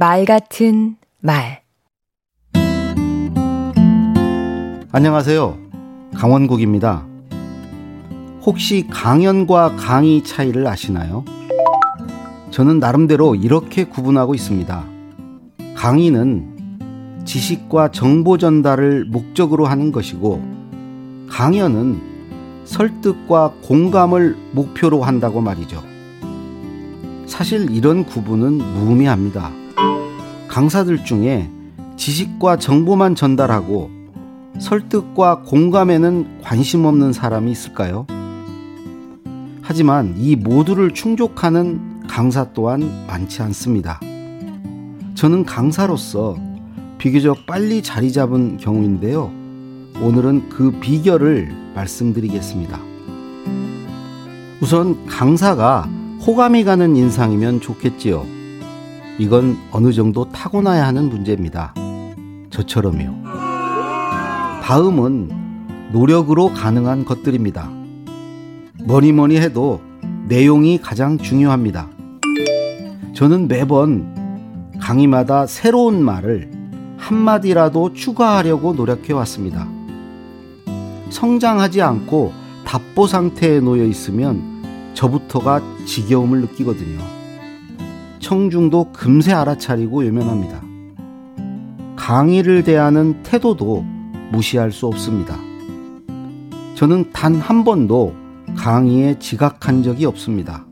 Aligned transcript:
말 0.00 0.24
같은 0.24 0.96
말 1.20 1.60
안녕하세요. 4.92 5.58
강원국입니다. 6.14 7.06
혹시 8.40 8.86
강연과 8.88 9.76
강의 9.76 10.24
차이를 10.24 10.66
아시나요? 10.66 11.26
저는 12.50 12.78
나름대로 12.78 13.34
이렇게 13.34 13.84
구분하고 13.84 14.34
있습니다. 14.34 14.86
강의는 15.74 17.26
지식과 17.26 17.90
정보 17.90 18.38
전달을 18.38 19.04
목적으로 19.04 19.66
하는 19.66 19.92
것이고, 19.92 20.42
강연은 21.28 22.64
설득과 22.64 23.52
공감을 23.64 24.34
목표로 24.52 25.02
한다고 25.02 25.42
말이죠. 25.42 25.82
사실 27.26 27.70
이런 27.70 28.06
구분은 28.06 28.54
무의미합니다. 28.54 29.60
강사들 30.50 31.04
중에 31.04 31.48
지식과 31.96 32.56
정보만 32.56 33.14
전달하고 33.14 33.88
설득과 34.58 35.42
공감에는 35.42 36.40
관심 36.42 36.84
없는 36.86 37.12
사람이 37.12 37.52
있을까요? 37.52 38.04
하지만 39.62 40.16
이 40.18 40.34
모두를 40.34 40.92
충족하는 40.92 42.00
강사 42.08 42.52
또한 42.52 43.06
많지 43.06 43.42
않습니다. 43.42 44.00
저는 45.14 45.44
강사로서 45.44 46.36
비교적 46.98 47.46
빨리 47.46 47.80
자리 47.80 48.12
잡은 48.12 48.56
경우인데요. 48.56 49.30
오늘은 50.02 50.48
그 50.48 50.72
비결을 50.80 51.54
말씀드리겠습니다. 51.76 52.80
우선 54.60 55.06
강사가 55.06 55.88
호감이 56.26 56.64
가는 56.64 56.96
인상이면 56.96 57.60
좋겠지요. 57.60 58.39
이건 59.20 59.58
어느 59.70 59.92
정도 59.92 60.26
타고나야 60.30 60.86
하는 60.86 61.10
문제입니다. 61.10 61.74
저처럼요. 62.48 63.22
다음은 64.62 65.90
노력으로 65.92 66.48
가능한 66.54 67.04
것들입니다. 67.04 67.70
뭐니 68.82 69.12
뭐니 69.12 69.36
해도 69.36 69.82
내용이 70.26 70.78
가장 70.78 71.18
중요합니다. 71.18 71.90
저는 73.12 73.46
매번 73.46 74.78
강의마다 74.80 75.46
새로운 75.46 76.02
말을 76.02 76.50
한마디라도 76.96 77.92
추가하려고 77.92 78.72
노력해 78.72 79.12
왔습니다. 79.12 79.68
성장하지 81.10 81.82
않고 81.82 82.32
답보 82.64 83.06
상태에 83.06 83.60
놓여 83.60 83.84
있으면 83.84 84.62
저부터가 84.94 85.60
지겨움을 85.84 86.40
느끼거든요. 86.40 87.19
청중도 88.20 88.92
금세 88.92 89.32
알아차리고 89.32 90.00
외면합니다. 90.00 90.60
강의를 91.96 92.62
대하는 92.62 93.22
태도도 93.22 93.84
무시할 94.30 94.70
수 94.72 94.86
없습니다. 94.86 95.36
저는 96.74 97.10
단 97.12 97.34
한 97.36 97.64
번도 97.64 98.14
강의에 98.56 99.18
지각한 99.18 99.82
적이 99.82 100.06
없습니다. 100.06 100.64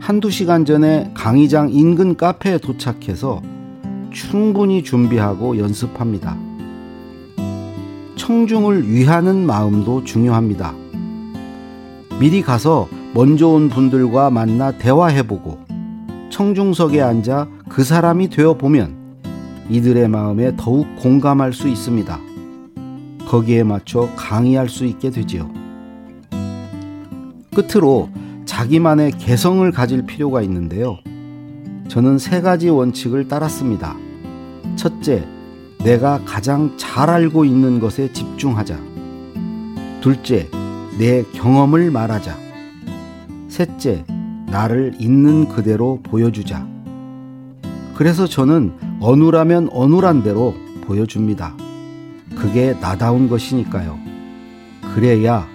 한두 0.00 0.30
시간 0.30 0.64
전에 0.64 1.10
강의장 1.14 1.70
인근 1.70 2.16
카페에 2.16 2.58
도착해서 2.58 3.42
충분히 4.12 4.82
준비하고 4.82 5.58
연습합니다. 5.58 6.36
청중을 8.16 8.88
위하는 8.88 9.46
마음도 9.46 10.04
중요합니다. 10.04 10.74
미리 12.18 12.40
가서 12.42 12.88
먼저 13.14 13.48
온 13.48 13.68
분들과 13.68 14.30
만나 14.30 14.72
대화해보고 14.72 15.65
청중석에 16.30 17.00
앉아 17.00 17.48
그 17.68 17.84
사람이 17.84 18.28
되어 18.28 18.54
보면 18.54 18.94
이들의 19.68 20.08
마음에 20.08 20.52
더욱 20.56 20.86
공감할 20.96 21.52
수 21.52 21.68
있습니다. 21.68 22.20
거기에 23.26 23.64
맞춰 23.64 24.08
강의할 24.16 24.68
수 24.68 24.84
있게 24.84 25.10
되지요. 25.10 25.50
끝으로 27.54 28.08
자기만의 28.44 29.12
개성을 29.12 29.68
가질 29.72 30.06
필요가 30.06 30.42
있는데요. 30.42 30.98
저는 31.88 32.18
세 32.18 32.40
가지 32.40 32.68
원칙을 32.68 33.28
따랐습니다. 33.28 33.96
첫째, 34.76 35.26
내가 35.82 36.20
가장 36.24 36.74
잘 36.76 37.10
알고 37.10 37.44
있는 37.44 37.80
것에 37.80 38.12
집중하자. 38.12 38.78
둘째, 40.00 40.48
내 40.98 41.24
경험을 41.32 41.90
말하자. 41.90 42.36
셋째, 43.48 44.04
나를 44.46 44.94
있는 44.98 45.48
그대로 45.48 46.00
보여주자. 46.02 46.66
그래서 47.94 48.26
저는 48.26 48.72
어눌하면 49.00 49.70
어눌한 49.72 50.22
대로 50.22 50.54
보여줍니다. 50.82 51.54
그게 52.36 52.74
나다운 52.80 53.28
것이니까요. 53.28 53.98
그래야 54.94 55.46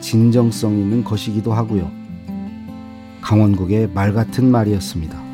진정성 0.00 0.72
있는 0.72 1.04
것이기도 1.04 1.52
하고요. 1.52 1.90
강원국의 3.20 3.90
말 3.92 4.12
같은 4.12 4.50
말이었습니다. 4.50 5.26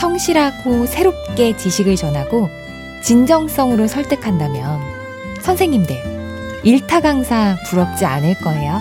성실하고 0.00 0.86
새롭게 0.86 1.56
지식을 1.56 1.96
전하고 1.96 2.48
진정성으로 3.02 3.86
설득한다면 3.86 4.80
선생님들 5.40 6.60
일타 6.64 7.00
강사 7.00 7.56
부럽지 7.68 8.04
않을 8.04 8.34
거예요. 8.38 8.80